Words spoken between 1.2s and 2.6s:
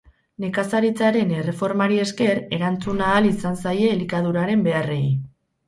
erreformari esker,